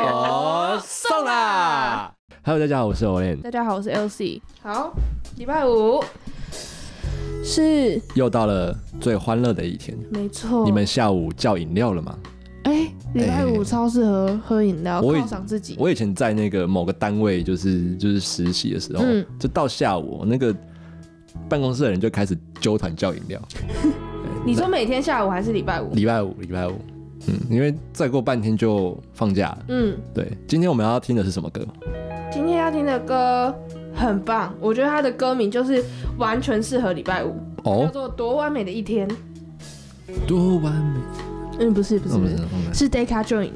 [0.00, 2.12] 哦，送啦
[2.44, 4.40] ！Hello，大家好，我是 Olen，大家好，我是 LC。
[4.62, 4.92] 好，
[5.36, 6.02] 礼拜五
[7.42, 9.98] 是又到了最欢乐的一天。
[10.10, 12.16] 没错，你们下午叫饮料了吗？
[12.64, 15.74] 哎，礼拜五超适合喝饮料，我犒赏自己。
[15.78, 20.54] 我以前在那个某个单位，就是就是实习的时候，嗯就到下午，那个
[21.48, 23.40] 办公室的人就开始揪团叫饮料。
[24.46, 25.92] 你说每天下午还是礼拜五？
[25.94, 26.74] 礼拜五，礼拜五，
[27.26, 29.64] 嗯，因为再过半天就放假了。
[29.68, 31.66] 嗯，对，今天我们要听的是什么歌？
[32.30, 33.54] 今天要听的歌
[33.94, 35.84] 很棒，我觉得它的歌名就是
[36.18, 39.08] 完全适合礼拜五，叫哦，做《多完美的一天》。
[40.26, 41.00] 多完美。
[41.60, 42.26] 嗯，不是不是哦不
[42.72, 43.50] 是，是 Decca Join。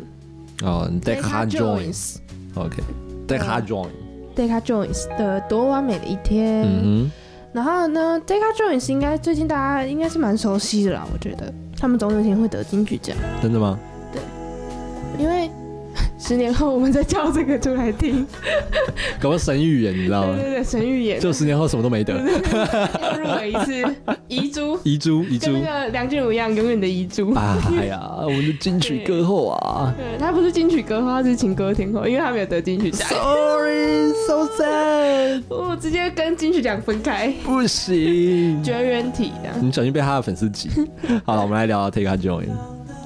[0.62, 2.16] 哦，Decca Joins。
[2.54, 3.88] OK，Decca Join。
[4.34, 6.64] Decca Joins 的《多完美的一天》。
[6.66, 7.12] 嗯哼
[7.52, 11.52] 然后呢，Decca Jones 应该最近大家应该是蛮熟悉的啦，我觉得
[11.82, 13.76] 他们总有一天会得金曲奖，真的吗？
[16.24, 18.24] 十年后我们再叫这个出来听，
[19.20, 20.36] 搞个神预言，你知道吗？
[20.36, 22.20] 对对对，神预言，就十年后什么都没得，又
[23.18, 23.96] 入围一次
[24.28, 27.34] 遗珠，遗珠遗珠跟那个梁静茹一样，永远的遗珠。
[27.34, 39.50] 哎呀，我们的金曲歌后啊对，他不是金曲歌后，他是情歌天后，因为他没有得金曲奖，，Sorry，so sad，我直接跟金曲奖分开，不行，绝缘体的。
[39.60, 40.70] 你小心被他的粉丝挤。
[41.24, 42.46] 好了，我们来聊 Take a Join。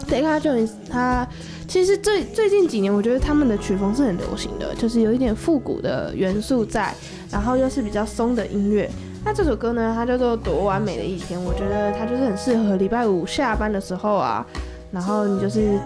[0.08, 1.26] Decca Jones 他
[1.68, 6.94] 其实最最近几年，我觉得他们的曲风是很流行的，就是有一点复古的元素在，
[7.30, 8.88] 然后又是比较松的音乐。
[9.24, 14.46] 那这首歌呢，它叫做《多完美的一天》，我觉得它就是很适合礼拜五下班的时候啊，
[14.92, 15.78] 然后你就是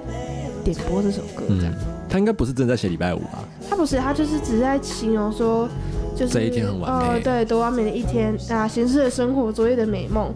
[0.62, 1.72] 点播这首歌这样。
[1.72, 3.42] 嗯，他应该不是真在写礼拜五吧？
[3.70, 5.66] 他不是，他就是只是在形容说，
[6.14, 10.30] 就是这一天很完美呃，对，多完美的一天啊，闲适的生活，昨夜的美梦，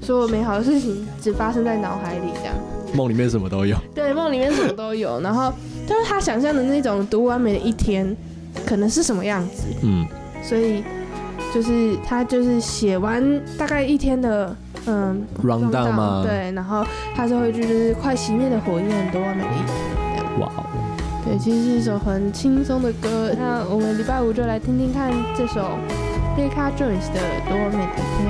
[0.00, 2.54] 所有美好的事情只发生在脑海里这样。
[2.94, 3.76] 梦里面什么都有。
[3.94, 5.52] 对，梦里面什么都有，然后
[5.86, 8.16] 就是他想象的那种读完美的一天，
[8.66, 10.06] 可能是什么样子，嗯，
[10.42, 10.82] 所以
[11.54, 14.54] 就是他就是写完大概一天的
[14.86, 20.64] 嗯 Round 对，然后他最后一句就是快熄灭的火焰，多完美的一天，哇哦，
[21.24, 23.32] 对，其实是一首很轻松的歌。
[23.38, 25.78] 那我们礼拜五就来听听看这首
[26.36, 28.25] Decca Jones 的《多完美的一天》。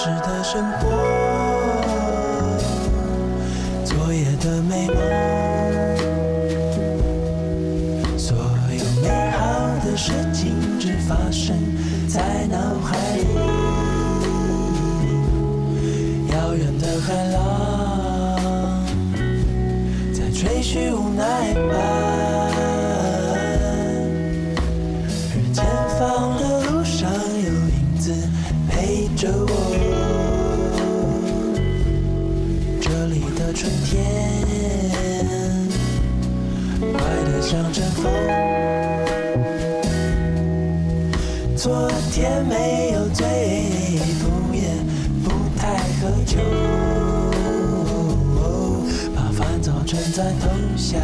[0.00, 0.86] 实的生活，
[3.84, 4.96] 昨夜的美梦，
[8.16, 9.40] 所有美好
[9.84, 11.56] 的事情只发生
[12.06, 13.24] 在脑海里。
[16.30, 18.86] 遥远的海浪
[20.14, 20.92] 在吹嘘
[37.50, 38.12] 像阵风。
[41.56, 44.68] 昨天没有醉，不也
[45.24, 46.36] 不太喝酒，
[49.16, 50.98] 把烦躁沉在头下，